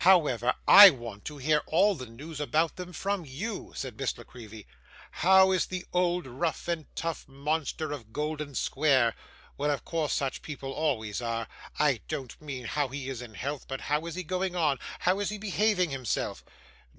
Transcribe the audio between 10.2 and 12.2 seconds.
people always are. I